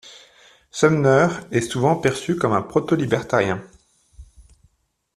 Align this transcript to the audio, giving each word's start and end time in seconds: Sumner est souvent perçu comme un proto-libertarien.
Sumner 0.71 1.27
est 1.51 1.61
souvent 1.61 1.95
perçu 1.95 2.35
comme 2.35 2.53
un 2.53 2.63
proto-libertarien. 2.63 3.61